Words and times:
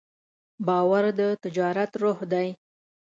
باور 0.67 1.03
د 1.19 1.21
تجارت 1.43 1.91
روح 2.01 2.19
دی. 2.31 2.47